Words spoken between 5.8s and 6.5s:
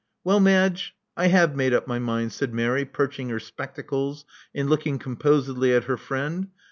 her friend.